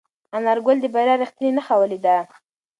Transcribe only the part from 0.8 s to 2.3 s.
د بریا رښتینې نښه ولیده.